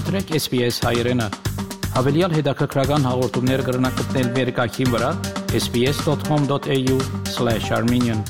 [0.00, 1.20] մտրեք SPS հայերեն։
[1.92, 5.10] Հավելյալ հետաքրքրական հաղորդումներ կգրնակցնել վերկայքին վրա
[5.60, 8.20] sps.com.au/armenian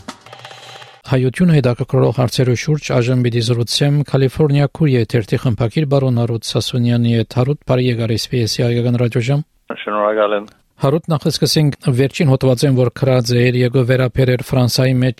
[1.10, 7.30] Հայություն հետաքրքրող հարցերու շուրջ այժմ պիտի զրուցեմ Կալիֆոռնիա քուրի եթերթի խմբակիր բարոն Արուտ Սասունյանի հետ
[7.38, 9.40] Հարուտ բարի եկար SPS-ի հայկական ռադիոժամ
[9.84, 10.46] Շնորհակալ եմ
[10.80, 15.18] Հարուտ նախ սկսենք վերջին հոդվածեն որ քրած էր եկո վերապերեր Ֆրանսայի մեջ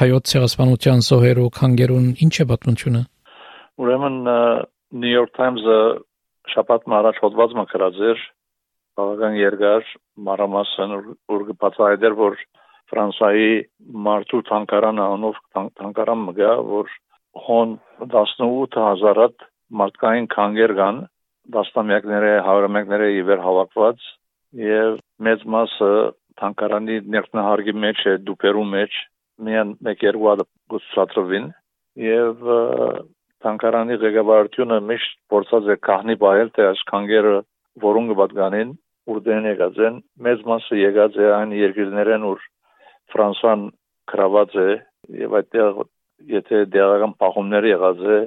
[0.00, 3.02] հայոց ցեղասպանության զոհերու քանգերուն ինչ է պատմությունը
[3.74, 4.16] Ուրեմն
[4.94, 5.78] New York Times-ը
[6.52, 8.20] շաբաթ մարաջ հոդված մկրած էր
[8.98, 9.88] բավական երկար
[10.28, 10.92] մարամասն
[11.32, 12.36] որ բացահայտեր որ
[12.92, 13.48] Ֆրանսայի
[14.06, 15.40] մարտու թանկարանը անով
[15.80, 16.92] թանկարան մգա որ
[17.46, 17.72] հոն
[18.06, 19.46] 18000-ատ
[19.80, 21.00] մարդկային քանգեր կան
[21.56, 24.06] դաստամյակները հարամյակները իվեր հավաքված
[24.64, 25.90] եւ մեծ մասը
[26.40, 29.02] թանկարանի ներքնահարգի մեջ է դուպերու մեջ
[29.48, 31.50] միան մեկ երկու հատ գուցածրվին
[32.04, 32.48] եւ
[33.44, 37.34] Թանկարանի ղեկավարությունը միշտ փորձած է կահնի բայել թե աշխանգերը
[37.84, 38.70] որոնք պատկանին
[39.14, 42.46] ուրդեն եկած են մեծ մասը եկած է այն երկրներեն ուր
[43.14, 43.66] Ֆրանսան
[44.12, 44.68] գրաված է
[45.24, 45.82] եւ այդտեղ
[46.34, 48.18] եթե դերական պահումներ եղած է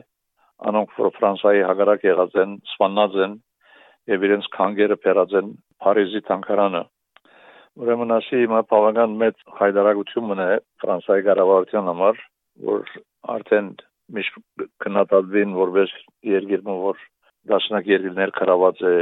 [0.69, 3.35] անոնք որ Ֆրանսայի հագարակ եղած են սպանած են
[4.13, 5.51] եւ իրենց քանգերը փերած են
[5.83, 6.83] Փարիզի Թանկարանը
[7.81, 10.47] ուրեմն ասի հիմա բավական մեծ հայդարագություն մնա
[10.83, 12.23] Ֆրանսայի կառավարության համար
[12.69, 12.95] որ
[13.37, 13.67] արդեն
[14.15, 15.93] միշտ քննադատվին որպես
[16.31, 17.01] երկիրը որ
[17.51, 18.95] դաշնակ երկիրներ կրաված է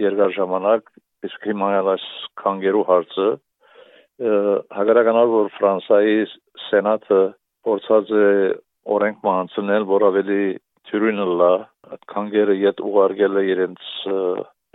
[0.00, 0.90] երկար ժամանակ
[1.28, 2.06] իսկ հիմա այս
[2.40, 3.28] կանգերու հարցը
[4.76, 6.16] հագարականալ որ Ֆրանսայի
[6.68, 7.20] սենատը
[7.68, 8.26] փորձած է
[8.96, 10.42] օրենք մանցնել որ ավելի
[10.90, 11.52] թյուրինը լա
[12.12, 13.88] կանգերը յետ ուղարկել է իրենց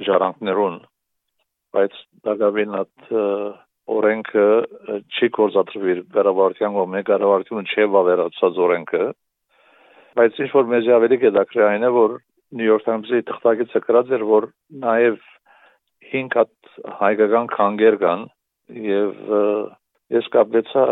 [0.07, 0.79] ժառանգներուն
[1.75, 3.07] բայց դակավին at
[3.95, 4.47] օրենքը
[5.13, 9.03] չի կորզատրվի կառավարության կողմէ կառավարությունը չի վավերացած օրենքը
[10.15, 12.13] բայց ինչ որ մեզ ավելի գետակրի այն է որ
[12.55, 14.47] New York Times-ի թղթակիցը գրած էր որ
[14.83, 15.17] նաև
[16.11, 18.25] 5 հատ հայկական քանգեր կան
[18.85, 19.33] եւ
[20.15, 20.85] ես կապվեցա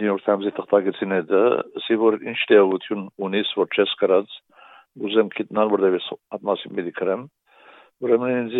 [0.00, 1.32] New York Times-ի թղթակիցին հետ
[1.80, 4.36] ասի որ ինչ տեղություն ունիս որ չես գրած
[5.08, 7.24] ուզեմ գիտնալ որտեղ ես ատմասին մի դիքրեմ
[8.06, 8.56] ուրեմն ինձ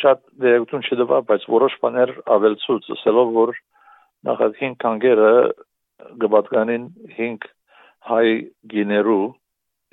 [0.00, 3.54] շատ դերություն չդվա բայց որոշ բաներ ավելցուց ասելով որ
[4.28, 5.32] նախագին քանգերը
[6.24, 6.84] գբատկանին
[7.16, 7.48] 5
[8.08, 8.26] հայ
[8.72, 9.26] գիներու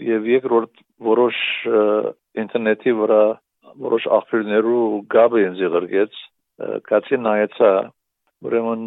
[0.08, 0.74] եւ երկրորդ
[1.08, 1.38] որոշ
[2.44, 3.24] ինտերնետի վրա
[3.88, 6.14] որոշ աղբյուրներու գաբը ինձ ղրգեց
[6.90, 7.72] կացի նայեցա
[8.48, 8.84] ուրեմն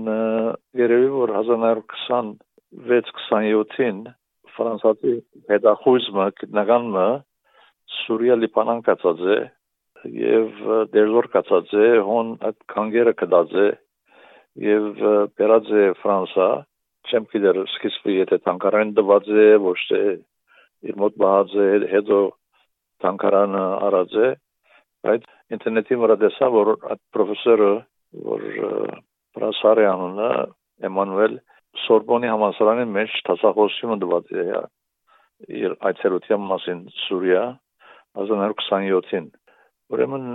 [0.81, 3.99] երևի որ 1926-27-ին
[4.57, 5.15] ֆրանսիացի
[5.53, 7.09] հետախույզը գտնականը
[8.01, 9.39] Սուրիա Լիբանան կացած է
[10.17, 10.49] եւ
[10.95, 13.69] դերժոր կացած է հոն այդ կանգերը կդած է
[14.67, 14.85] եւ
[15.39, 16.49] բերած է Ֆրանսա
[17.09, 20.01] չեմ գիտեր սկիզբը եթե տանկարան դված է ոչ թե
[20.91, 22.19] իր մոտ բաց է հետո
[23.05, 24.29] տանկարանը արած է
[25.07, 27.71] բայց ինտերնետի վրա դեսա որ այդ պրոֆեսորը
[28.31, 28.45] որ
[29.37, 30.29] Պրասարյանը
[30.91, 31.35] Էմանուել
[31.87, 34.47] Սորբոնի համալսարանի մեջ տասախոսությունը դված է
[35.61, 37.45] իր այցելության մասին Սուրիա
[38.21, 39.29] 1927-ին
[39.95, 40.27] ուրեմն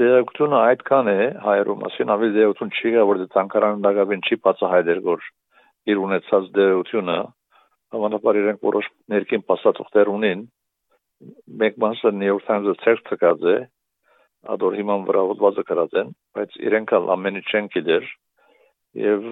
[0.00, 5.28] դերակցությունը այդքան է հայերու մասին ավելի դերակցություն չի գա որ տանկարանը դակավին չի բացահայտել որ
[5.90, 7.18] իր ունեցած դերությունը
[7.96, 10.42] հավանաբար իրենք որոշ ներքին փաստաթղթեր ունին
[11.62, 13.56] մեկ մասը New York Times-ը ցերտ տկած է
[14.54, 18.06] ադոր հիման վրա ոդվածը գրած են բայց իրենք ամենի չեն գիտեր
[19.00, 19.26] եւ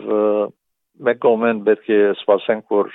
[1.09, 2.93] մեկ կողմեն պետք է սպասենք որ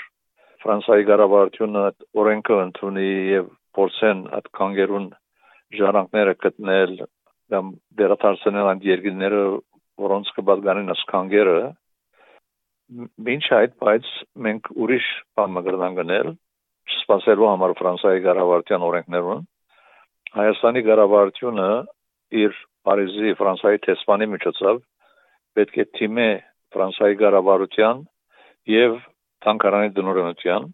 [0.63, 1.83] Ֆրանսիայի կառավարությունը
[2.23, 3.47] օրենքը ընդունի եւ
[3.77, 5.07] փորձեն այդ կանգերուն
[5.79, 6.93] ժառանգները գտնել
[7.53, 7.71] կամ
[8.01, 9.41] դերատարցնել այն երկրները
[10.03, 11.57] որոնց կբազգանին ասկանգերը
[13.27, 14.09] Մինչ այդ բայց
[14.45, 15.05] մենք ուրիշ
[15.37, 16.27] բան մգրնան գնել
[16.93, 19.43] սպասելու համար Ֆրանսիայի կառավարության օրենքներուն
[20.33, 21.69] Հայաստանի կառավարությունը
[22.43, 24.81] իր Փարիզի Ֆրանսիայի տեսփանի միջոցով
[25.57, 26.27] պետք է թիմե
[26.75, 28.03] Ֆրանսիայի կառավարության
[28.73, 28.97] եւ
[29.45, 30.67] Թանկարանի դնորոնության,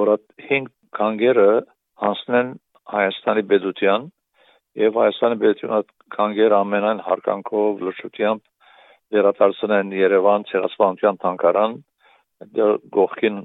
[0.00, 0.16] որը
[0.50, 1.48] 5 կանգերը
[2.04, 2.52] հանցնեն
[2.94, 4.08] Հայաստանի պետության
[4.84, 5.80] եւ Հայաստանի պետությունը
[6.16, 8.42] կանգեր ամենայն հարկանքով լրջությամբ
[9.14, 11.76] վերադարձնեն Երևան ցեղասպանության թանկարան
[12.96, 13.36] գողքին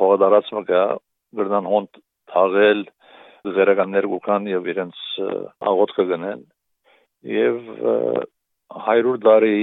[0.00, 0.82] հողադարածը կա
[1.40, 2.00] գրնան հոնտ
[2.32, 2.84] թաղել
[3.56, 5.02] զերականներ գուքան եւ իրենց
[5.70, 6.42] աղոթքը գնեն
[7.36, 7.60] եւ
[8.86, 9.60] 100 տարի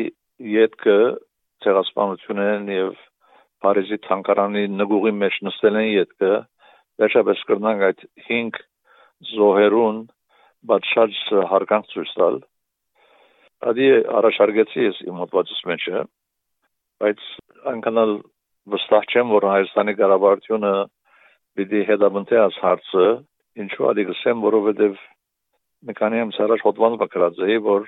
[0.54, 1.00] յետքը
[1.66, 2.94] ցեղասպանությունն եւ
[3.64, 6.32] Փարիզի թանկարանի նգուղի մեջ նստել են յետքը
[7.02, 8.58] վերջապես կրնանք այդ 5
[9.34, 10.02] զոհերուն
[10.72, 11.22] բայց շատ
[11.52, 12.42] հարգանք ցույց տալ
[13.64, 13.88] Ադի
[14.20, 16.00] առաջարկեցի ես իմ մտածած մեջը,
[17.04, 17.22] բայց
[17.74, 18.12] անկանալ
[18.74, 20.74] վստահ չեմ, որ Հայաստանի կառավարությունը
[21.58, 23.06] պիտի հետապնդի այս հարցը
[23.64, 25.00] ինչու ադի գսեմ որովհետև
[25.88, 27.88] մի քանի ամս առաջ հոդված բկրած էի որ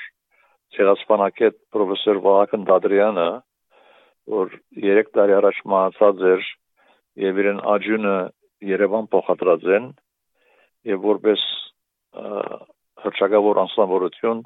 [0.75, 3.27] ցեղասպանակետ պրոֆեսոր Վահագն Դադրյանը
[4.35, 4.55] որ
[4.85, 6.49] 3 տարի առաջ մահացած էր
[7.25, 8.17] եւ իրեն աջունը
[8.75, 9.87] Երևան փոխադրած են
[10.91, 11.45] եւ որպես
[13.05, 14.43] հրճագավոր անձնավորություն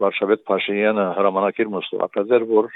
[0.00, 2.68] Վարշավետ Փաշինյանը հրամանակիր մստակած էր որ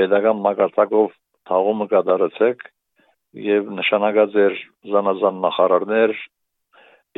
[0.00, 1.10] pedagogan մակարդակով
[1.50, 2.64] թաղումը կատարեցեք
[3.46, 4.54] եւ նշանակած էր
[4.92, 6.14] զանազան նախարարներ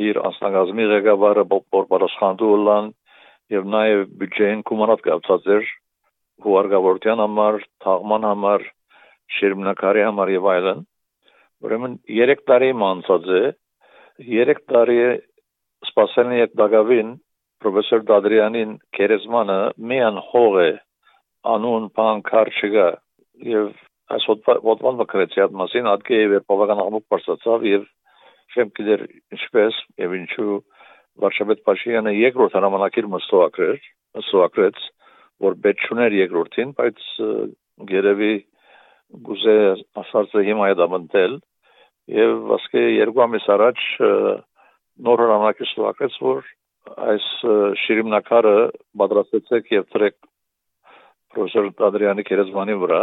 [0.09, 2.91] իր անձնագազմի ղեկավարը Բորբարոսխանդու Ուլան
[3.55, 5.71] եւ նաեւ բյուջեին կոմանատ կապած էր
[6.45, 8.67] հուարգավորության համար, թաղման համար,
[9.39, 10.83] շիրմնակարի համար եւ այլն։
[11.67, 13.41] Ուրեմն 3 տարի մանցած է
[14.29, 14.99] 3 տարի
[15.89, 17.11] սպասելն եւ դակավին
[17.63, 19.59] պրոֆեսոր Դադրյանին քերեզմանը
[19.91, 20.71] միան հող է
[21.53, 22.87] անուն բանկար չկա
[23.49, 23.71] եւ
[24.15, 27.87] այս ոդվան վկրեցի այդ մասին ադկե եւ բավական ամուկ բարձացավ եւ
[28.53, 29.03] չեմ գիտեր
[29.37, 30.55] ինչպես եւ ինչու
[31.19, 33.79] Վարշավետ Փաշինյանը երկրորդ հրամանակիր մստոակրեր
[34.19, 34.79] մստոակրեց
[35.45, 37.03] որ պետք չուներ երկրորդին բայց
[37.91, 38.33] գերեւի
[39.29, 39.57] գուզե
[40.03, 41.35] ասածը հիմա է դամնտել
[42.19, 43.83] եւ ասկե երկու ամիս առաջ
[45.05, 46.49] նոր հրամանակիր ստուակեց որ
[46.87, 47.25] այս
[47.83, 48.55] շիրիմնակարը
[49.01, 50.15] պատրաստեցեք եւ τρեք
[51.33, 53.01] պրոֆեսոր Ադրյանի Կերեզմանի վրա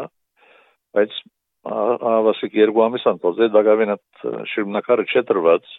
[0.97, 1.19] բայց
[1.67, 5.71] ավասիկ երկու ամիս անցած է դակավին այդ շիրմնակարը չէ տրված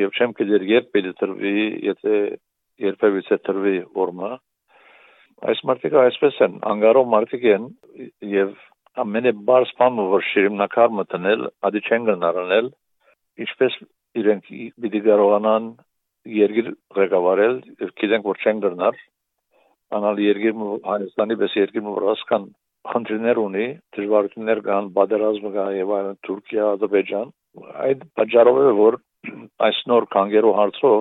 [0.00, 1.54] եւ չեմ կդեր երբ պետք է տրվի
[1.86, 2.16] եթե
[2.86, 4.30] երբևիցե տրվի որմա
[5.50, 7.68] այս մարտիկը այսպես են անգարով մարտիկ են
[8.30, 8.52] եւ
[9.04, 12.70] ամենը բարձ բանը որ շիրմնակար մտնել ադի չեն գնարնել
[13.46, 13.78] ինչպես
[14.20, 14.50] իրենք
[14.84, 15.70] պիտի կարողանան
[16.28, 18.98] երգիր ղեկավարել եւ գիտենք որ չեն գնար
[19.98, 22.44] անալ երկիր Հայաստանի պես երկիր մուրասկան
[22.90, 27.32] խնդիրներ ունի, դժվարություններ կան, պատերազմը կա եւ այլն Թուրքիա, Ադրբեջան։
[27.86, 28.98] Այդ պատճառով է որ
[29.66, 31.00] այս նոր կանգերու հարցով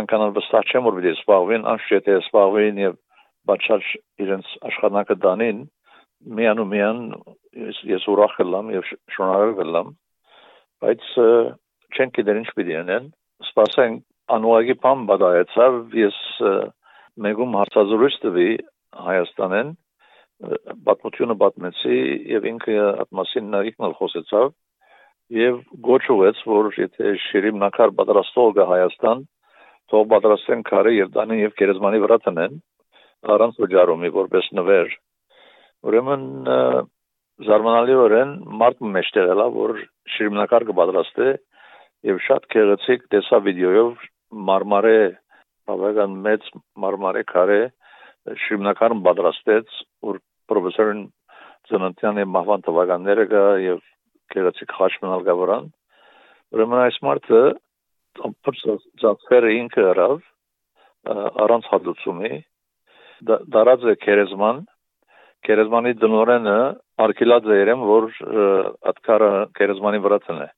[0.00, 2.96] անկանալ վստահ չեմ որ պիտի սպաղվին, անշուշտ է սպաղվին եւ
[3.50, 3.90] բաչած
[4.24, 5.60] իրենց աշխատանքը դանին
[6.38, 7.00] միան ու միան
[7.60, 9.92] ես, ես ուրախ եմ եւ շնորհակալ եմ
[10.84, 11.04] բայց
[11.94, 13.10] չեն գիտեր ինչ պիտի անեն
[13.50, 14.02] սպասենք
[14.32, 16.18] անուագի բան բադայեցավ ես
[17.24, 18.50] մեգում հարցազրույց տվի
[19.04, 19.72] Հայաստանեն
[20.86, 21.98] պատմությունը պատմեցի
[22.32, 24.48] եւ ինքը այդ մասին նարիկն խոսեցավ
[25.34, 29.24] եւ գոչուեց որ եթե շիրիմ նակար պատրաստող գա Հայաստան
[29.92, 32.58] թող պատրաստեն քարը եւ դանին եւ գերեզմանի վրա տնեն
[33.34, 34.96] առանց վճարումի որպես նվեր
[35.90, 36.24] ուրեմն
[37.44, 39.78] զարմանալիորեն մարդ մեջտեղ էլա որ
[40.16, 41.30] շիրիմնակար կպատրաստե
[42.10, 44.04] եւ շատ քեղեցիկ տեսա վիդեոյով
[44.50, 44.98] մարմարե
[45.68, 46.48] բավական մեծ
[46.84, 47.60] մարմարե քարե
[48.44, 49.76] շիմնակարն պատրաստեց
[50.08, 50.20] որ
[50.50, 51.02] պրոֆեսորն
[51.70, 53.80] ծննդյանի մահվան թվականները կա եւ
[54.34, 55.68] գեղեցիկ խաչմնալ կա վրան
[56.54, 57.42] ուրեմն այս մարդը
[59.02, 60.16] ծածկերը ինքը հրավ
[61.44, 62.32] առանց հատուցումի
[63.54, 64.64] դարած է քերեզման
[65.44, 66.58] քերեզմանի դնորենը
[67.04, 68.06] արկելած է երեմ որ
[68.92, 70.48] ատկարը քերեզմանի վրա տնե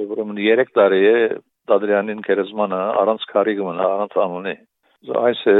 [0.00, 1.18] եւ ուրեմն 3 տարի է
[1.70, 4.54] Դադրյանին քերեզմանը առանց քարի կմնա, առանց անունի։
[5.24, 5.56] Այս է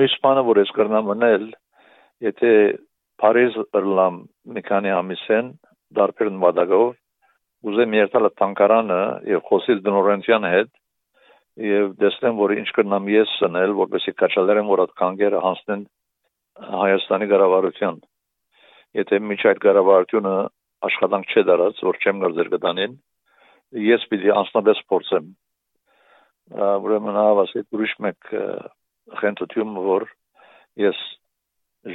[0.00, 1.46] միշտ բանը որ ես կրնամ մնել,
[2.26, 2.52] եթե
[3.16, 4.16] Փարիզ ըրլամ
[4.52, 5.46] մի քանի ամիսեն
[5.96, 8.98] դարբերն վադագով ուզեմ երթալ տանկարանը
[9.32, 10.70] եւ խոսիլ դնորենցյան հետ
[11.66, 15.86] եւ դեսնեմ որ ինչ կնամ ես սնել որպեսի կաչալերեմ որ այդ կանգերը հանցնեն
[16.82, 17.96] Հայաստանի կառավարության
[19.00, 20.34] եթե միջ այդ կառավարությունը
[20.88, 22.98] աշխատանք չէ դարած որ չեմ գարձեր կտանին
[23.74, 25.28] ես պիտի անձնապես փորձեմ
[26.86, 28.30] ուրեմն հավասի ուրիշ մեկ
[29.20, 30.06] խնդրում որ
[30.82, 31.00] ես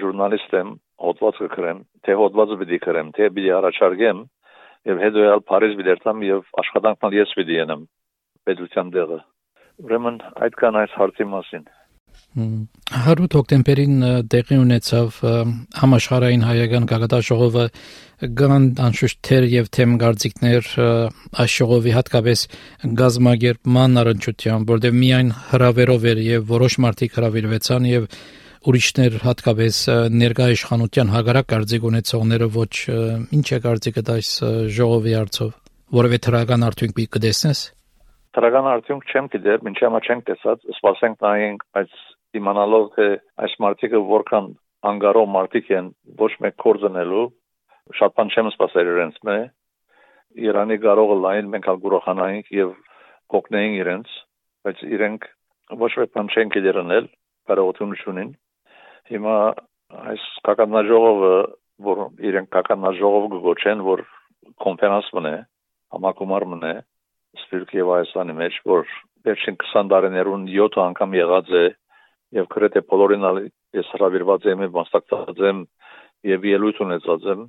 [0.01, 0.73] ժուրնալիստ եմ
[1.05, 4.23] հոդված կգրեմ թե հոդվածը պիտի գրեմ թե պիտի առաջարկեմ
[4.91, 7.85] եւ հետո էլ Փարիզ երթամ եւ աշխատանքն ես պիտի ենեմ
[8.47, 9.19] պետության դեղը
[9.85, 11.65] ուրեմն այդքան այս հարցի մասին
[12.31, 15.15] Հարութ հոկտեմբերին տեղի ունեցավ
[15.81, 17.65] համաշխարհային հայական գագաթաժողովը
[18.39, 20.69] գան անշուշտ թեր եւ թեմ գարձիկներ
[21.43, 22.43] այս ժողովի հատկապես
[23.01, 28.07] գազագերբման առընչությամբ որտեղ միայն հրավերով էր եւ որոշ մարդիկ հրավիրվեցան եւ
[28.71, 29.81] ուրիշներ հատկապես
[30.21, 32.73] ներկայ իշխանության հագարակ կարծիք ունեցողները ոչ
[33.41, 34.33] ինչ է կարծիքը այս
[34.77, 35.53] ժողովի արծով
[35.97, 37.63] որովհետեւ թրական արդյունք կդեսնես
[38.31, 41.95] Տրական արդյունք չեմ գիտեր, ոչ ամա չենք տեսած, սպասենք նայենք, բայց
[42.39, 43.07] իմանալով թե
[43.43, 44.45] այս մարտիկը որքան
[44.91, 45.89] անգարով մարտիկ են
[46.21, 47.25] ոչ մեկ կորձնելու,
[47.99, 49.35] շատ բան չեմ սպասել իրենց մե։
[50.47, 52.71] Իրանի կարողը լայն մենք ալ գուրոխանայինք եւ
[53.35, 54.13] կոգնեին իրենց,
[54.63, 55.27] բայց իրենք
[55.83, 57.09] ոչ մեկ բան չեն գիտերնել,
[57.51, 58.31] կարողություն ունին։
[59.11, 59.35] Հիմա
[60.07, 61.35] այս կականաժողովը,
[61.91, 64.05] որ իրենք կականաժողով գոչեն, որ
[64.63, 65.35] կոնֆերանս մնե,
[65.97, 66.73] համակոմար մնե,
[67.39, 68.91] Սփյուռք եւ Հայաստանի մեջ, որ
[69.27, 71.65] վերջին 20 տարիներուն 7 անգամ եղած է
[72.37, 73.25] եւ գրեթե բոլորին
[73.77, 75.59] ես հրավիրված եմ մասնակցած եմ
[76.31, 77.43] եւ ելույթ ունեցած եմ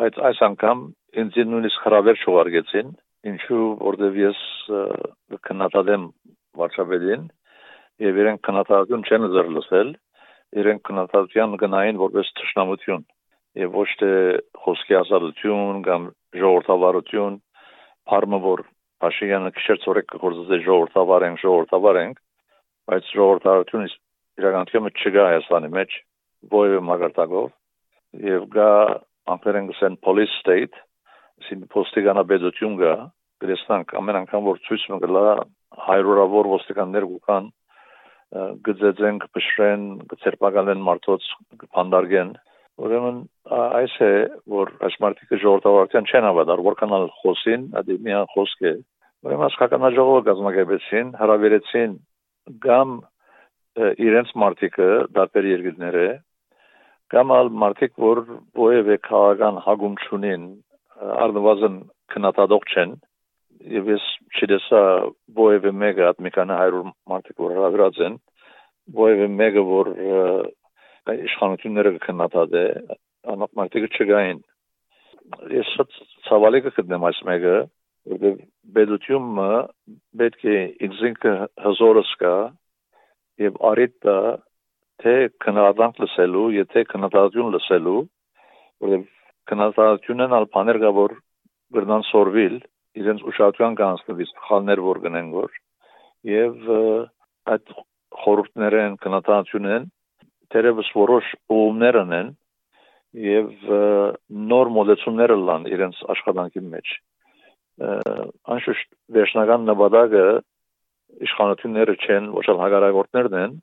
[0.00, 0.82] բայց այս անգամ
[1.22, 2.92] ինձ նույնիսկ հրավեր չուղարկեցին
[3.32, 4.40] ինչու որտեվ ես
[5.48, 6.04] քննադատեմ
[6.60, 7.24] վարչապետին
[8.06, 9.92] եւ իրենք քննադատություն չեն զր լսել
[10.62, 13.04] իրենք քննադատության գնային որպես ճշնամություն
[13.62, 14.12] եւ ոչ թե
[14.62, 17.40] խոսքի ազատություն կամ ժողովրդավարություն
[18.06, 18.60] Փարմը որ
[19.04, 22.14] Փաշինյանը քիշեր ծորեք կգործե ժողովրդավար են ժողովրդավար են
[22.90, 23.90] բայց ժողովրդարությունը
[24.40, 25.96] իրականությունը չկա Հայաստանի մեջ
[26.56, 27.46] ովը մագարտակով
[28.30, 28.70] եւ գա
[29.34, 30.80] անկերեն գսեն police state
[31.46, 32.94] սին ոստիկանաբեդություն գա
[33.44, 35.24] գրեստանք ամեն անգամ որ ցույց մը գլա
[35.86, 37.48] հայրորավոր ոստիկաններ գուքան
[38.66, 41.26] գծեցեն կփշրեն կցերպակալեն մարդոց
[41.62, 42.32] կփանդարգեն
[42.76, 43.22] ուրեմն
[43.56, 44.12] այս է
[44.52, 48.74] որ այս մարդիկը ժողովրդավարության չեն հավատար որքան ալ խոսին ադի միան խոսք է
[49.26, 51.96] ուրեմն հասկանալի գազམ་ագեբեցին հրավիրեցին
[52.66, 52.92] գամ
[54.06, 56.06] իրենց մարդիկը դատերի երկրները
[57.12, 58.22] կամ ալ մարդիկ որ
[58.66, 60.46] ովևէ քաղաքական հագում չունին
[61.26, 61.76] առնվազն
[62.12, 62.94] քննադատող չեն
[63.76, 64.06] եւ ես
[64.36, 64.82] չդեսա
[65.44, 68.18] ովևէ մեկը at մի քանի 100 մարդիկ որ հրավիրած են
[69.04, 69.92] ովևէ մեկը որ
[71.14, 72.62] իշխանությունները կքննադատե
[73.32, 74.40] անապ մարդիկը չգային
[75.56, 75.96] ես շատ
[76.26, 77.56] ցավալի կգտնեմ այս մեկը
[78.06, 78.36] որովհետեւ
[78.76, 79.48] բեդությունը
[80.20, 81.16] պետք է ինքնին
[81.66, 82.34] հզորս կա
[83.46, 84.18] եւ արիտը
[85.02, 87.98] թե քննադատ լսելու եթե քննադատություն լսելու
[88.86, 89.10] որովհետեւ
[89.50, 91.16] քննադատությունն ալ բաներ կա որ
[91.76, 92.56] գրնան սորվիլ
[93.02, 95.58] իրենց ուշադրության կանցնվի սխալներ որ գնեն որ
[96.30, 96.70] եւ
[97.54, 97.74] այդ
[98.22, 99.90] խորհուրդներն կնատանությունն
[100.54, 102.32] դերևս որոշ ուղումներ ունեն
[103.26, 103.50] եւ
[104.52, 106.92] նոր մոդեցումներ լան իրենց աշխատանքի մեջ
[108.56, 110.26] անշուշտ վերջնական նպատակը
[111.26, 113.58] իշխանությունները չեն ոչ էլ հագարագործներն են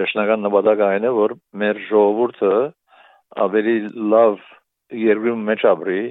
[0.00, 2.52] վերջնական նպատակը այն է որ մեր ժողովուրդը
[3.44, 3.76] ավելի
[4.14, 4.36] լավ
[5.04, 6.02] երկրում մեջ ապրի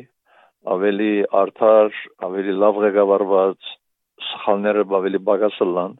[0.73, 1.11] ավելի
[1.43, 3.71] արդար, ավելի լավ ղեկավարված
[4.29, 5.95] սխալները ավելի բագասլան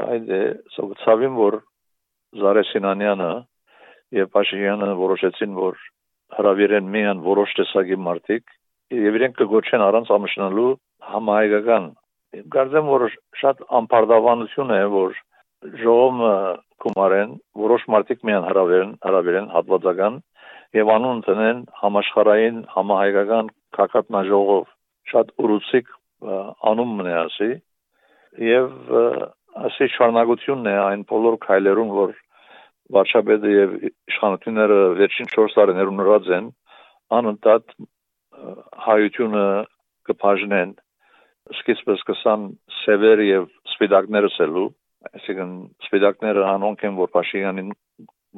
[0.00, 0.42] այդ է
[0.76, 1.58] սովցավին որ
[2.38, 3.30] Զարե Սինանյանը
[4.16, 5.80] եւ Փաշինյանը որոշեցին որ
[6.36, 8.52] հրավիրեն միան որոշ տեսակի մարդիկ
[8.94, 10.70] եւ իրենք կգոչեն առանց ամշնալու
[11.10, 11.88] համահայկական
[12.54, 13.04] Գարձեմ որ
[13.40, 15.16] շատ ամբարդավանություն է որ
[15.80, 16.34] ժողովը
[16.84, 17.32] կումարեն
[17.62, 20.20] որոշ մարդիկ միան հրավերեն հրավերեն հատվածական
[20.78, 24.70] եւ անուն տնեն համաշխարային համահայկական կակատնաժողով
[25.10, 25.90] շատ ուրուցիկ
[26.70, 27.50] անուն մնե ասի
[28.46, 28.70] եւ
[29.58, 32.12] ասի շարունակությունն է այն բոլոր քայլերուն որ
[32.94, 36.46] վարչապետը եւ իշխանությունները վերջին 4 տարիներում նրած են
[37.18, 37.74] անընդհատ
[38.86, 39.44] հայությունը
[40.10, 40.74] կփաժնեն
[41.60, 42.46] սկիզբը սկսան
[42.80, 44.66] սևեր եւ սպիտակները սելու
[45.10, 45.54] այսինքն
[45.86, 47.70] սպիտակները անոնք են որ Փաշինյանին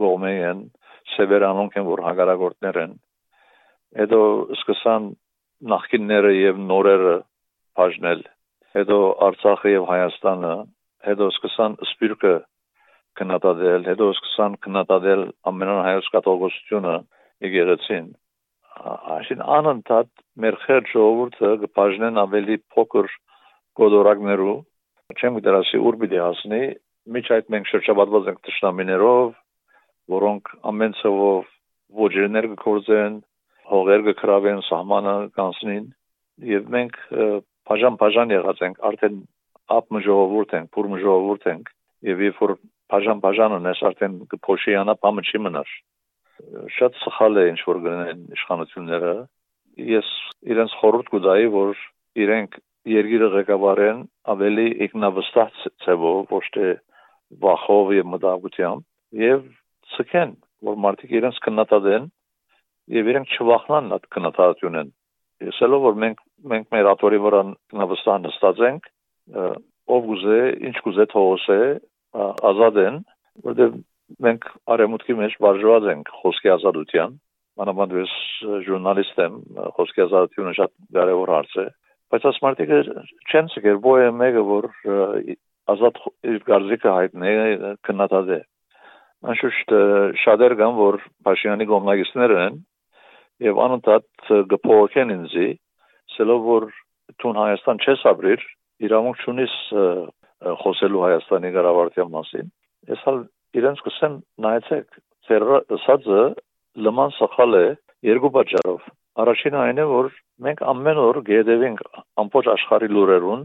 [0.02, 0.60] գոմե են
[1.16, 2.92] սևեր անոնք են որ հագարագործներ են
[4.02, 4.20] հետո
[4.58, 5.08] սկսան
[5.72, 7.16] նախկինները եւ նորերը
[7.78, 8.22] բաժնել
[8.76, 10.54] հետո Արցախը եւ Հայաստանը
[11.06, 12.34] հետո սկսան սպիրկը
[13.20, 16.94] կնատադել հետո սկսան կնատադել ամենահայոց կաթողիկոսությունը
[17.46, 18.06] եկեղեցին
[19.16, 20.10] այսին անընդհատ
[20.44, 23.10] մեր խեր ժողովուրդը կբաժնեն ավելի փոքր
[23.80, 24.56] գոդորակներու
[25.16, 26.62] չեմ գիտասի ուր պիտի հասնի
[27.16, 29.34] միջ այդ մենք շրջապատված ենք տշնամիներով
[30.14, 31.52] որոնք ամեն ցավով
[32.02, 33.18] ոչերներ կկործեն
[33.72, 35.86] հողեր կկրավեն սահմանը կանցնին
[36.52, 36.98] եւ մենք
[37.68, 39.18] բաժան-բաժան եղած ենք արդեն
[39.76, 41.72] ապ ժողովուրդ ենք, փուր ժողովուրդ ենք
[42.12, 42.54] եւ երբ որ
[42.92, 45.72] բաժան-բաժան ունես արդեն կփոշիանա բամը չի մնար
[46.76, 49.14] շատ սխալ է ինչ որ գնեն իշխանությունները
[49.92, 50.08] ես
[50.52, 51.82] իրենց խորհուրդ կուտայի որ
[52.24, 52.58] իրենք
[52.92, 54.00] երկիրը ղեկավարեն
[54.34, 56.72] ավելի ինքնավստահ ցեվով ոչ թե
[57.44, 59.44] վախով եւ մտահոգությամբ եւ
[59.94, 60.34] ցկեն
[60.68, 62.08] որ մարդիկ իրենց կնատադեն
[62.96, 64.90] եւ իրենք չվախնան այդ քննադատությունն
[65.48, 66.20] եսելով որ մենք
[66.52, 67.42] մենք մեր աթորի վրա
[67.82, 68.90] նվստահ նստած ենք
[69.32, 71.58] ով գուզե ինչ գուզե թողոսե
[72.52, 72.98] ազատ են
[73.48, 73.76] որտեղ
[74.26, 77.14] մենք արեմուտքի մեջ վարժված ենք խոսքի ազատության
[77.60, 78.12] մանավանդ ես
[78.66, 79.38] ժուրնալիստ եմ
[79.78, 81.66] խոսքի ազատությունը շատ կարևոր հարց է
[82.12, 82.80] բայց աս մարդիկը
[83.32, 84.68] չեն ցկեր ոյ մեկը որ
[85.72, 86.00] ազատ
[86.32, 87.34] իր գարձիկը հայտնի
[87.88, 88.38] քննադատե
[89.32, 89.74] անշուշտ
[90.22, 92.56] շատեր կան որ Փաշինյանի կողմնակիցներ են
[93.46, 95.48] եւ անընդհատ գփողեն ինձի
[96.16, 96.66] սելով որ
[97.22, 98.44] տուն Հայաստան չես ապրիր
[98.88, 99.54] իրավունք չունիս
[100.62, 102.50] խոսելու Հայաստանի կառավարության մասին
[102.92, 103.22] ես հալ
[103.60, 105.46] իրենց կսեմ նայեցեք ձեր
[105.78, 106.22] ասածը
[106.86, 107.66] լման սխալ է
[108.08, 108.86] երկու պատճառով
[109.22, 110.12] առաջինը այն է որ
[110.46, 111.82] մենք ամեն օր գեդևենք
[112.22, 113.42] ամբողջ աշխարհի լուրերուն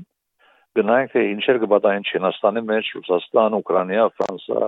[0.77, 4.67] գնանք թե ինչեր կբադային Չինաստանի մեջ, Ռուսաստան, Ուկրաինա, Ֆրանսա,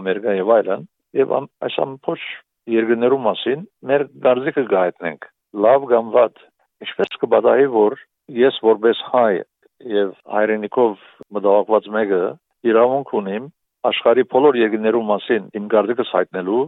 [0.00, 0.84] Ամերիկա եւ այլն,
[1.20, 2.26] եւ այս ամբողջ
[2.72, 5.26] երկրներու մասին մեր դարձիկը գայտնենք
[5.66, 6.42] լավ կամ վատ
[6.86, 7.98] ինչպես կբադայի որ
[8.42, 9.34] ես որպես հայ
[9.90, 10.92] եւ հայրենիքով
[11.36, 12.22] մտահոգված մեկը
[12.70, 13.48] իրավունք ունիմ
[13.90, 16.62] աշխարհի բոլոր երկրներու մասին իմ դարձիկս հայտնելու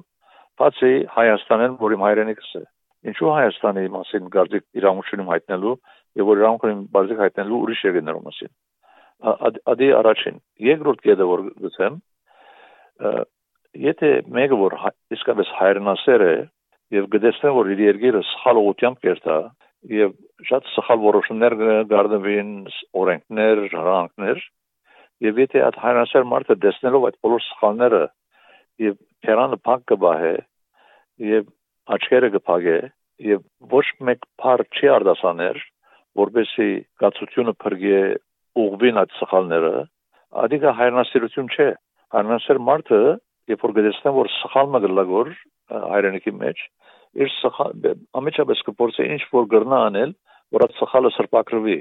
[0.61, 2.63] բացի Հայաստանեն որ իմ հայրենիքս է
[3.11, 5.75] ինչու Հայաստանի մասին դարձիկ իրավունք ունիմ հայտնելու
[6.21, 8.53] եւ որ իրավունք ունիմ դարձիկ հայտնելու ուրիշ երկրներու մասին
[9.75, 12.01] ադի առաջին երկրորդ կետը որ գցեմ
[13.85, 14.77] եթե մեկը որ
[15.15, 16.35] իսկապես հայրենասեր է
[16.95, 19.39] եւ գտեսնեն որ իր երկիրը սխալ ուղությամբ կերտա
[19.93, 20.13] եւ
[20.49, 21.57] շատ սխալ որոշումներ
[21.91, 22.53] գարդվին
[23.01, 24.43] օրենքներ, հրանքներ
[25.25, 28.03] եւ եթե այդ հայրենասեր մարդը դեսնելով այդ բոլոր սխալները
[28.85, 30.35] եւ փերանը փակ կբահե
[31.31, 31.51] եւ
[31.95, 32.77] աչքերը կփակե
[33.29, 33.43] եւ
[33.75, 35.61] ոչ մեկ բար չի արդասաներ
[36.19, 36.71] որբեսի
[37.03, 37.95] գացությունը փրկի
[38.65, 39.75] ուղվին այդ սխալները
[40.45, 41.69] ադիգա հայրենասիրություն չէ
[42.15, 43.01] հայրենասեր մարդը
[43.53, 45.31] երբ որ գտեսնեմ որ սխալը գլագոր
[45.95, 46.65] հայրենիքի մեջ
[47.23, 47.89] իր սխալ
[48.21, 50.15] ամիջապես կփորձի ինչ որ գրնա անել
[50.55, 51.77] որ այդ սխալը սրբակրվի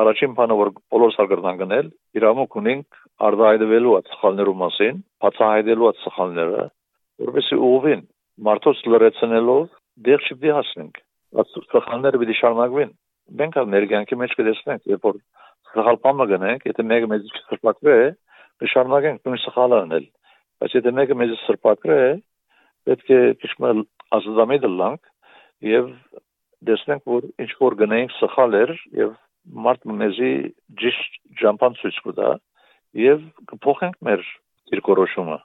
[0.00, 6.64] առաջին բանը որ բոլորս արգրնան գնել իրավունք ունենք արդայդվելու այդ սխալներու մասին բացահայտելու այդ սխալները
[7.26, 8.02] որովհետեւ ուղին
[8.48, 9.64] մարդոց լրացնելով
[10.08, 11.00] դեր չպիտի հասնենք
[11.42, 12.92] այդ սխալները պիտի շարունակվին
[13.40, 15.22] մենք ալ մեր կյանքի մեջ կտեսնենք երբ որ
[15.76, 17.96] սխալ բանը գնենք եթե մեկը մեզ սրբակրե
[18.62, 20.06] կշարունակենք նույն սխալը անել
[20.62, 21.96] Բայց եթե մեկը մեզ սրբակրե,
[22.88, 23.50] պետք է քիչ
[24.16, 25.12] ազդամի դլանք
[25.66, 25.90] եւ
[26.66, 29.14] դեսնենք որ ինչ որ գնայինք սխալ էր եւ
[29.66, 30.32] մարդ մեզի
[30.82, 32.30] ճիշտ ջամփան ցույց կտա
[33.00, 34.24] եւ կփոխենք մեր
[34.72, 35.38] դիրքորոշումը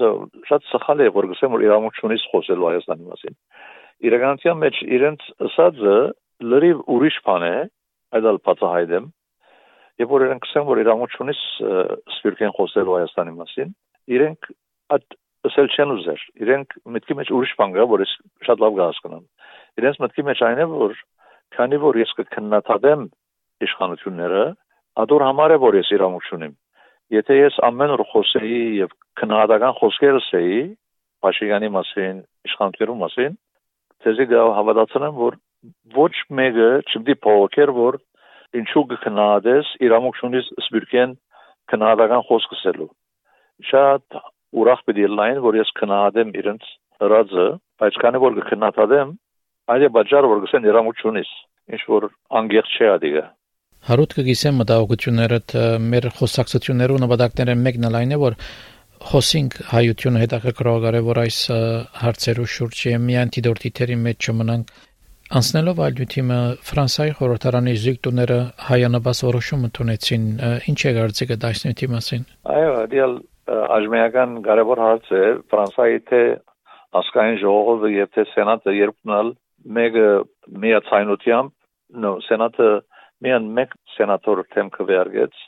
[0.00, 0.10] so
[0.48, 3.36] շատ սխալ է որ գսեմ որ իրավունք ունի խոսելու Հայաստանի մասին
[4.10, 5.96] իրականության մեջ իրենց ասածը
[6.50, 7.56] լրիվ ուրիշ բան է
[8.18, 9.08] այդալ բացահայտեմ
[10.00, 11.34] եւ որ իրենք ասեն որ իրավունք ունի
[12.16, 13.74] սպիրկեն խոսելու Հայաստանի մասին
[14.16, 14.50] իրենք
[14.96, 18.12] այդ ասել չեն ուզեր։ Իրենք մտքի մեջ ուրիշ բան կա, որ ես
[18.46, 19.22] շատ լավ կհասկանամ։
[19.80, 20.96] Իրենց մտքի մեջ այն է, որ
[21.56, 23.06] քանի որ ես կքննադատեմ
[23.66, 24.42] իշխանությունները,
[25.00, 26.52] ադոր համար է, որ ես իրավունք ունիմ։
[27.10, 30.60] Եթե ես ամեն օր խոսեի եւ քննադատական խոսքեր ասեի
[31.20, 33.34] Փաշինյանի մասին, իշխանությունների մասին,
[34.00, 34.26] ցեզի
[34.56, 35.34] հավատացնեմ, որ
[35.96, 37.98] ոչ մեկը չպիտի փոխեր, որ
[38.60, 41.12] ինչու կքննադես իրավունք ունի սպիրկեն
[41.70, 42.88] քննադատական խոսք ասելու
[43.68, 44.20] շատ
[44.60, 46.70] ուրախ պիտի լայն որ ես քնահատեմ իրենց
[47.04, 47.46] հրածը
[47.80, 49.12] բայց քանի որ կքննադատեմ
[49.74, 51.30] այլ բաժար որ գսեն երամուչունից
[51.76, 52.08] ինչ որ
[52.40, 53.24] անգեղ չէ ադիգա
[53.90, 55.52] Հարուտ կգիսեմ մտահոգություններդ
[55.90, 58.36] մեր խոսակցություններու նպատակները մեկն այն է որ
[59.10, 61.38] խոսինք հայությունը հետաքրքրող է որ այս
[62.02, 64.74] հարցերու շուրջ միայն դիտորդի թերի մեջ չմնանք
[65.30, 66.36] Անցնելով այլ դյութիմը
[66.68, 70.24] Ֆրանսիայի խորհրդարանի զույգտուները հայանաբաս որոշում ընդունեցին
[70.72, 73.14] ինչ է կարծիքը դաշնյութի մասին Այո, դիալ
[73.50, 76.22] աժմեական կարևոր հարց է Ֆրանսիայի թե
[77.00, 79.32] ասկային ժողովը եւ թե սենատը երբնալ
[79.78, 80.06] մեկը
[80.64, 81.54] միացայնությամբ
[82.04, 82.68] նո սենատը
[83.26, 85.42] միան մեկ սենատոր թեմ քվեարկեց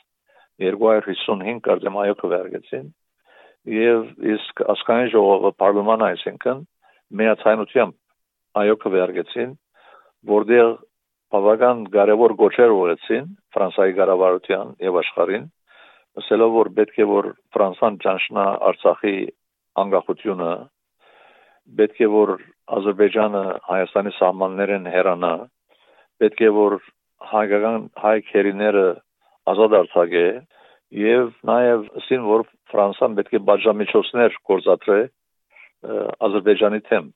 [0.63, 2.87] 255 կարծեմ այո քվեարկեցին
[3.73, 6.63] եւ իսկ ասկային ժողովը պարլամանը այսինքն
[7.19, 7.99] միացայնությամբ
[8.63, 9.53] այո քվեարկեցին
[10.33, 10.73] որտեղ
[11.33, 15.45] բավական կարևոր գոչեր ունեցին Ֆրանսիայի կառավարության եւ աշխարհին
[16.21, 19.15] ասելով որ պետք է որ Ֆրանսան ճանչնա Արցախի
[19.83, 20.51] անկախությունը
[21.79, 22.33] պետք է որ
[22.77, 25.33] Ադրբեջանը Հայաստանի սահմաններեն հեռանա
[26.23, 26.77] պետք է որ
[27.33, 28.85] հայկական հայ քերիները
[29.53, 30.25] ազատ արձակե
[31.03, 34.99] եւ նաեւ ասին որ Ֆրանսան պետք է բաժամիջոցներ գործադրե
[36.27, 37.07] Ադրբեջանի թեմ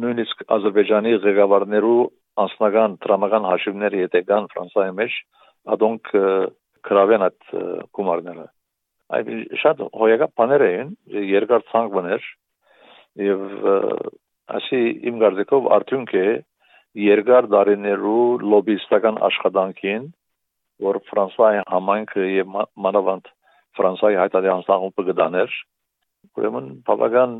[0.00, 2.00] նույնիսկ Ադրբեջանի ղեկավարներու
[2.44, 5.14] անձնական դրամական հաշիվները յետեկան Ֆրանսիայի մեջ
[5.74, 6.10] ադոնք
[6.88, 7.54] գրավեն այդ
[7.96, 8.46] գումարները
[9.16, 9.30] այդ
[9.62, 10.92] շատ հոյակապ բաներ էին
[11.30, 12.28] երկար ցանկ բներ
[13.26, 13.42] եւ
[14.58, 16.28] ասի իմ գարձեկով արդյունք է
[17.00, 20.06] երկար դարիներու լոբիստական աշխատանքին
[20.86, 23.30] որ ֆրանսիայի համայնքը եւ մանավանդ
[23.78, 25.56] ֆրանսիայի հայտարարան սահումը գտաներ
[26.40, 27.36] ուրեմն բավական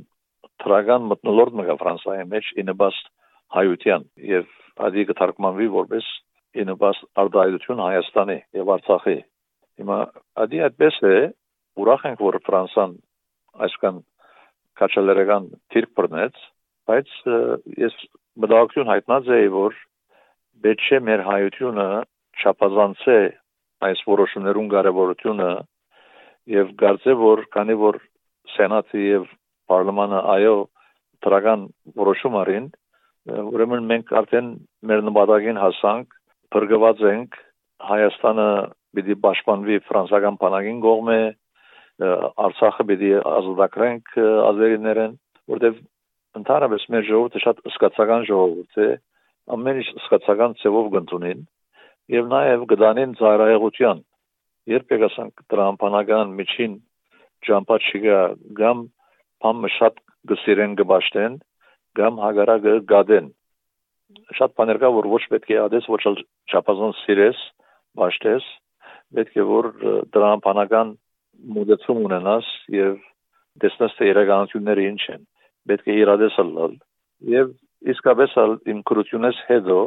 [0.65, 3.11] թրագան մտնոլորտ մը ֆրանսիայի մեջ ինեբաստ
[3.57, 4.51] հայության եւ
[4.87, 6.11] ադի կթարգմանվի որպես
[6.63, 9.17] ինեբաստ արդայություն հայաստանի եւ արցախի
[9.81, 9.99] Հիմա
[10.45, 11.19] ադի այդպես է
[11.81, 12.97] ուրախ ենք որ Ֆրանսան
[13.67, 14.01] այսքան
[14.81, 16.41] քաչալերական թիրք բռնեց,
[16.91, 17.15] բայց
[17.85, 17.97] ես
[18.45, 19.77] մտահոգություն հայտնած էի որ
[20.61, 21.87] է մեր հայությունը
[22.41, 23.19] չափազանցե
[23.89, 25.51] այս որոշումներուն կարևորությունը
[26.55, 27.99] եւ կարծե որ քանի որ
[28.57, 29.25] սենատը եւ
[29.71, 30.57] պարլամանը այո
[31.25, 31.65] դրական
[32.01, 32.67] որոշում արին
[33.31, 34.51] ուրեմն մենք արդեն
[34.91, 36.21] մեր նպատակին հասանք
[36.55, 37.41] բրգված ենք
[37.81, 38.49] Հայաստանը
[38.97, 41.21] պիտի պաշտպանվի ֆրանսիական բանակին կողմը
[42.01, 44.15] Արցախը պիտի ազատագրենք
[44.51, 45.17] ազերիներեն
[45.53, 45.81] որտեվ
[46.41, 48.89] ընդհանրապես մեր ժողովուրդը շատ սկացական ժողովուրդ է
[49.57, 51.43] ամեն ինչ սկացական ծևով կընդունին
[52.15, 54.01] եւ նաեւ գտանին ծայրահեղության
[54.71, 56.79] երբ եկասանք տրամփանական միջին
[57.47, 58.21] ճամփաչիգա
[58.61, 58.83] գամ
[59.45, 60.01] բամը շատ
[60.31, 61.37] գսիրեն գբաշտեն
[62.01, 63.31] գամ հագարակը գադեն
[64.39, 66.03] շատ բաներ կա որ ոչ պետք է ադես ոչ
[66.51, 67.41] չափազանց սիրես
[68.01, 68.51] ճաշտես
[69.17, 69.69] պետք է որ
[70.15, 70.93] դրամփանական
[71.57, 72.99] մոդեցում ունենաս եւ
[73.63, 75.25] տեսնես թե իրականությունները ինչ են
[75.71, 76.77] պետք է իրադեսալ լալ
[77.35, 77.51] եւ
[77.95, 78.37] իսկապես
[78.75, 79.79] իմ քրությունես հետո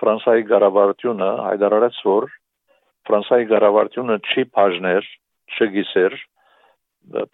[0.00, 2.26] ֆրանսիայի ղարավարությունը հայտարարեց որ
[3.08, 5.08] ֆրանսիայի ղարավարությունը չի բաժներ
[5.56, 6.16] չգիսեր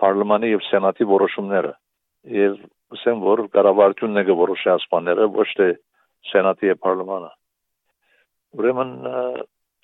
[0.02, 1.72] պարլամանի եւ սենատի որոշումները
[2.36, 2.56] եւ
[2.96, 5.68] ասեմ որ ղարավարությունն է որոշի ասպաները ոչ թե
[6.30, 7.30] սենատի եւ պարլամանը
[8.60, 8.92] ուրեմն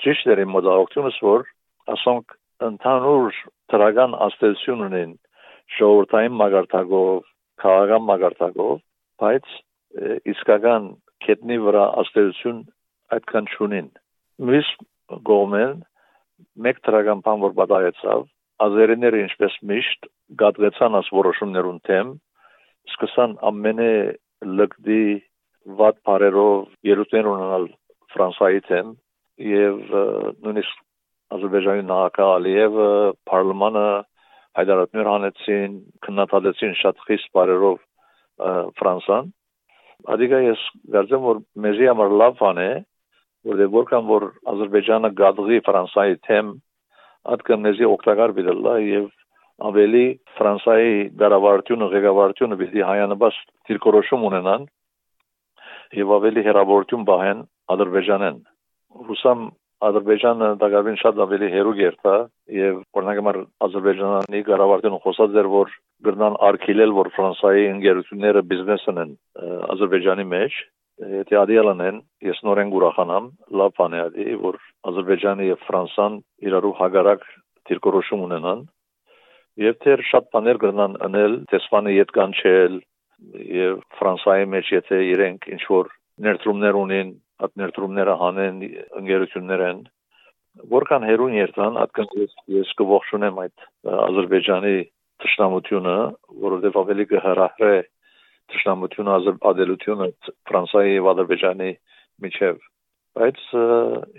[0.03, 1.45] ճիշտ է իմ մտահոգությունս որ
[1.95, 2.35] ասոնք
[2.69, 3.37] ընդհանուր
[3.73, 5.13] դրական աստեցություն ունեն
[5.79, 7.21] ժողովրդային մագարտակով,
[7.63, 8.73] քաղաքական մագարտակով,
[9.23, 9.53] բայց
[10.33, 10.89] իսկական
[11.27, 12.59] կետնի վրա աստեցություն
[13.17, 13.89] այդքան չունին։
[14.49, 14.71] Մյուս
[15.29, 15.75] գոմեն
[16.67, 18.25] մեկ դրական բան որ բադայեցավ,
[18.67, 20.11] ազերիները ինչպես միշտ
[20.43, 22.13] գադվեցան աս որոշումներուն թեմ,
[22.91, 23.93] սկսան ամենը
[24.59, 25.05] լգդի
[25.79, 26.57] վատ բարերով
[26.91, 27.69] ելույթներ ունենալ
[28.13, 28.95] Ֆրանսայի թեմ
[29.41, 29.79] եւ
[30.45, 30.81] նույնիսկ
[31.33, 32.89] Ադրբեջանի նախագահ Ալիևը
[33.31, 33.85] պարլամանը
[34.59, 37.79] հայտարարություններ հանեցին, քննադատեցին շատ խիստ բարերով
[38.81, 39.31] Ֆրանսան։
[40.13, 42.73] Adică ես գարձեմ որ մեզի համար լավ բան է,
[43.53, 46.53] որտեղ որքան որ Ադրբեջանը գադղի Ֆրանսայի թեմ,
[47.33, 49.09] ատկան մեզի օգտակար բիդելա եւ
[49.73, 50.05] ավելի
[50.37, 53.37] Ֆրանսայի դարավարտությունը, ղեկավարությունը պիտի հայանաբաս
[53.71, 54.65] դիրքորոշում ունենան
[56.03, 58.39] եւ ավելի հերավորություն բահեն Ադրբեջանեն։
[59.09, 59.51] Հուսամ
[59.83, 62.13] Ադրբեջանը դակավին շատ ավելի հերու գերտա
[62.55, 65.73] եւ օրինակամար Ադրբեջանի կառավարությունը խոսած էր որ
[66.07, 69.17] գրնան արկիլել որ Ֆրանսայի ընկերությունները բիզնեսն են
[69.75, 70.59] Ադրբեջանի մեջ
[71.17, 73.27] եթե ադիալան են ես նորեն գուրախանամ
[73.59, 74.61] լավ բան է ադի որ
[74.93, 77.27] Ադրբեջանը եւ Ֆրանսան իրարու հագարակ
[77.71, 78.63] դիրքորոշում ունենան
[79.67, 82.79] եւ թեր շատ բաներ գրնան անել տեսփանը իդ կանչել
[83.57, 85.91] եւ Ֆրանսայի մեջ եթե իրենք ինչ որ
[86.27, 88.63] ներդրումներ ունեն այդ ներդրումները հանեն
[89.03, 89.83] ընկերություններ են
[90.73, 94.75] որքան հերուն երթան այդքան ես ես կողջունեմ այդ Ադրբեջանի
[95.23, 95.97] ճշտամությունը
[96.45, 97.73] որովհետև ավելի կհրահրե
[98.53, 100.09] ճշտամությունը ազատելությունը
[100.51, 101.71] Ֆրանսիայի եւ Ադրբեջանի
[102.27, 102.61] միջև
[103.19, 103.41] բայց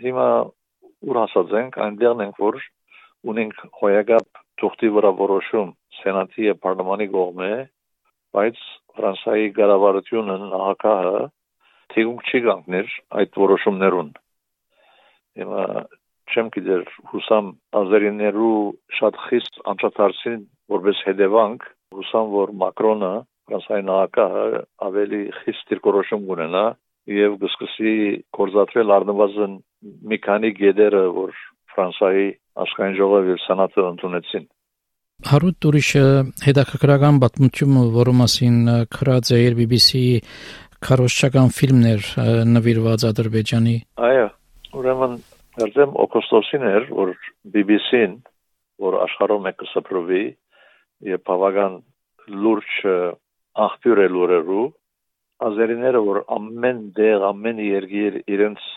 [0.05, 0.27] հիմա
[1.03, 2.59] ուր հասած ենք այնտեղն ենք որ
[3.33, 7.51] ունենք հոյակապ թուղթի վրա որոշում սենատի եւ պարլամանի կողմէ
[8.37, 8.59] բայց
[8.97, 11.23] Ֆրանսիայի ղարավարությունը նախագահը
[11.93, 14.09] թիգուկ չի կանգներ այդ որոշումներուն։
[15.41, 15.63] Հիմա
[16.33, 18.57] չեմ գիտեր հուսամ ազերիներու
[18.99, 20.41] շատ խիստ անդրադարձին
[20.73, 26.63] որպես հետևանք հուսամ որ Մակրոնը Ֆրանսիայի նախագահը ավելի խիստ դիրքորոշում ունենա
[27.13, 27.93] եւ գսկսի
[28.37, 29.55] կորզատրել առնվազն
[30.13, 31.39] մի քանի գեդերը որ
[31.73, 32.27] Ֆրանսիայի
[32.63, 34.45] աշխային ժողովի սենատը ընդունեցին
[35.23, 35.89] Հարուտ ուրիշ
[36.43, 38.55] հետաքրքրական պատմություն, որը մասին
[38.91, 40.07] քրած է BBC-ի
[40.83, 42.07] քարոշչական ֆիլմներ
[42.53, 43.75] նվիրված Ադրբեջանի։
[44.09, 44.27] Այո,
[44.79, 45.17] ուրեմն
[45.59, 47.13] դարձեմ օգոստոսին էր, որ
[47.55, 48.15] BBC-ն,
[48.83, 50.23] որ աշխարհում է կսփռվի
[51.13, 51.77] եւ բավական
[52.43, 52.79] լուրջ
[53.67, 54.65] աղբյուր է լուրերու,
[55.47, 58.67] ազերիները որ ամեն դեղ, ամեն երկիր իրենց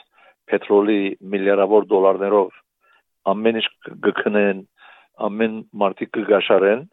[0.50, 1.00] պետրոլի
[1.32, 2.54] միլիարդավոր դոլարներով
[3.30, 3.66] ամեն ինչ
[4.06, 4.62] գքնեն,
[5.26, 6.84] ամեն մարտիկ կգաշարեն,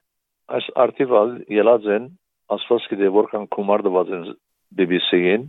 [0.58, 2.08] այս արտիվալ ելած են
[2.54, 4.26] ասված գիտե որքան կոմար դված են
[4.80, 5.48] BBC-ին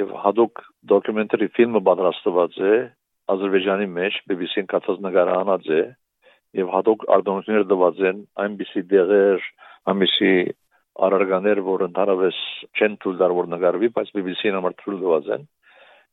[0.00, 2.74] եւ հadoop դոկումենտարի ֆիլմը պատրաստված է
[3.30, 5.82] Ադրբեջանի մեջ BBC-ին կացած նկարահանած է
[6.60, 9.44] եւ հadoop արտոնություններ դված են այնպիսի դեղեր,
[9.92, 10.34] այնպիսի
[11.06, 12.38] արարկաներ, որ ընդհանրապես
[12.74, 15.46] չեն թույլ տար որ նկարվի, բայց BBC-ին համար թույլ տված են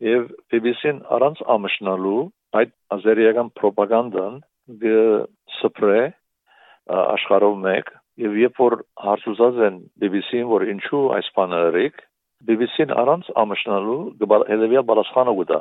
[0.06, 2.20] եւ BBC-ն առանց ամշնալու
[2.62, 4.36] այդ ազերիական ռոպագանդան
[4.84, 6.02] գսպրե
[6.98, 8.74] աշխարհով մեկ Եվ երբ որ
[9.06, 12.00] հարցուզած են BBC-ին, որ ինչու այս բանը արեք,
[12.50, 14.00] BBC-ն առանց ամշնալու
[14.50, 15.60] հետևյալ պատասխանը կտա։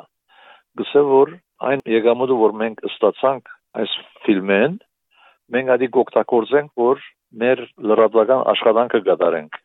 [0.81, 1.33] Գսե որ
[1.69, 3.93] այն եկամուտը, որ մենք ստացանք այս
[4.25, 4.79] ֆիլմեն,
[5.53, 7.05] մենք ադի կօգտագործենք, որ
[7.43, 9.61] մեր լրատվական աշխատանքը կատարենք։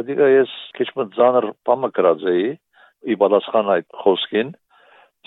[0.00, 2.48] Ադիգա ես քիչ մը ցաներ բամը գրած էի,
[3.10, 4.50] ի պատասխան այդ խոսքին,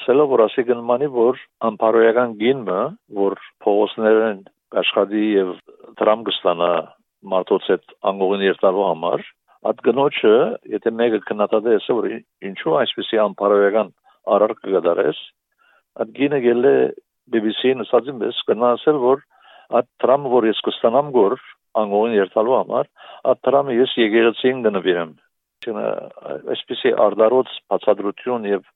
[0.04, 2.82] սելը որ ասի գնմանի որ ամպարոյական գինը,
[3.18, 4.44] որ փողոցներն
[4.84, 5.56] աշխատի եւ
[6.04, 6.70] դրամ կստանա
[7.34, 9.26] մարդոց այդ անգողին երթալու համար
[9.70, 10.36] այդ գնոջը
[10.74, 12.08] եթե մեկը քննադատես որ
[12.50, 13.92] ինչու այսպեսի անփարոյական
[14.36, 15.22] արար կգդարես
[16.04, 16.74] այդ գինը գելե
[17.34, 19.24] BBC-ն ասած ինձ կնասել որ
[19.80, 21.38] այդ տրամը որ ես կստանամ գոր
[21.84, 22.90] անգողին երթալու համար
[23.32, 25.14] այդ տրամը ես եկեղեցին գնվիրեմ
[25.64, 28.68] այսպեսի արդարոց բացադրություն եւ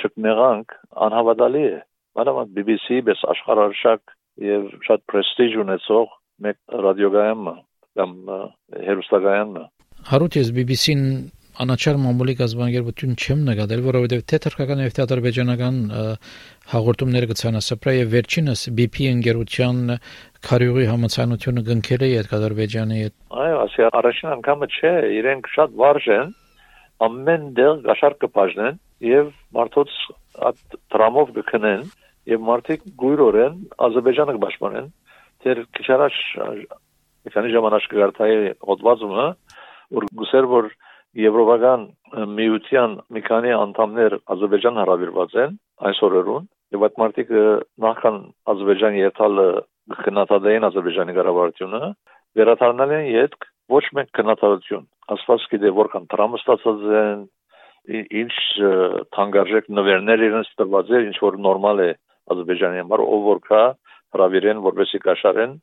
[0.00, 1.78] չկնեղանք անհավատալի է
[2.16, 4.16] մանավանդ BBC-ի պես աշխարհարշակ
[4.48, 7.54] եւ շատ պրեստիժ ունեցող մեկ ռադիոգայանը
[8.00, 8.18] կամ
[8.88, 9.64] հերոստագայանը
[10.12, 11.02] Հարուտ ես BBC-ն
[11.62, 15.76] անաչար մամուլի գազբանգերություն չեմ նկատել, որովհետև թե թրքական եւ թե ադրբեջանական
[16.72, 19.82] հաղորդումները գցան ասապրա եւ վերջինս BP ընկերության
[20.48, 26.08] քարյուղի համացանությունը գնքել է այդ Ադրբեջանի հետ։ Այո, ասի առաջին անգամը չէ, իրենք շատ վարժ
[26.16, 26.32] են,
[27.06, 28.80] ամեն դեղ գաշարքը բաժնեն
[29.12, 29.94] եւ մարդոց
[30.48, 31.86] այդ դրամով գքնեն
[32.32, 33.54] եւ մարդիկ գույրորեն
[33.86, 34.90] Ադրբեջանը կպաշտպանեն։
[35.42, 36.16] Դեր քիչ առաջ
[37.34, 39.26] քանի ժամանակ կգարտայի հոդվածումը
[39.98, 40.70] որ գուսեր որ
[41.22, 41.82] Եվրոպական
[42.38, 47.32] միության մի քանի անդամներ Ադրբեջան հարավիրված են այս օրերուն եւ այդ մարտիկ
[47.84, 48.16] նախքան
[48.52, 49.46] Ադրբեջան երթալը
[49.98, 51.82] քննադատային Ադրբեջանի կառավարությունը
[52.40, 53.36] վերաթարնել են յետ
[53.76, 57.22] ոչ մեկ քննադատություն ասված գիտե որքան տրամը ստացած են
[58.22, 58.34] ինչ
[59.16, 61.90] թանկարժեք նվերներ իրենց տրված է ինչ որ նորմալ է
[62.32, 63.62] Ադրբեջանի համար ով որ կա
[64.16, 65.54] հրավիրեն որպեսի կաշարեն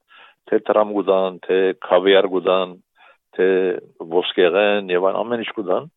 [0.49, 2.75] թե տրամ գուդան թե քավիար գուդան
[3.37, 3.47] թե
[4.15, 5.89] ոսկեղեն եւ ամեն ինչ կուտան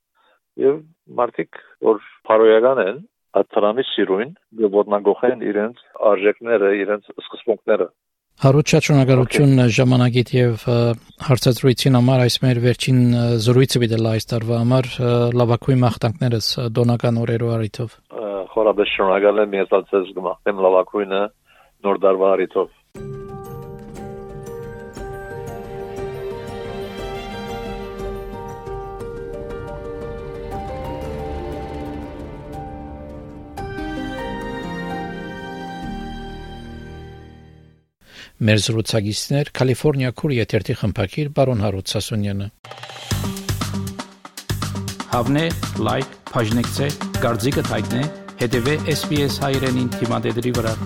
[0.62, 0.79] եւ
[1.23, 3.03] մարդիկ որ փարոյական են
[3.41, 4.33] աթրամի սիրույն
[4.77, 7.88] գործնագողեն իրենց արժեքները իրենց սկզբունքները
[8.43, 10.62] Հարուտ շնորհակալություն ժամանակիդ եւ
[11.27, 13.01] հարցազրույցին համար այս մեր վերջին
[13.45, 14.88] զրույցը դիտել այս տարվա համար
[15.41, 17.97] լավակույն մաղթանքներս դոնական օրերով արիթով
[18.53, 21.23] Խորաբես շնորհակալ եմ ես ացես գմախտեմ լավակույնը
[21.87, 22.79] նոր դարվա արիթով
[38.42, 42.49] Մեր զրուցակիցներ Կալիֆոռնիա քուր եթերթի խմբակիր բարոն Հարութ Սասունյանը
[45.12, 45.45] Հավնե
[45.87, 46.90] լայք բաժնեկցե
[47.21, 48.03] դարձիկը թայտնե
[48.42, 50.77] հետեւե SPS հայրենին թիմադեդի վրա